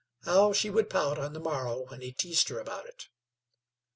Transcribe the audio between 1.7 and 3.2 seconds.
when he teased her about it!